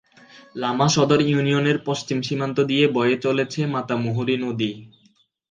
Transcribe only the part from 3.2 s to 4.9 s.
চলেছে মাতামুহুরী নদী।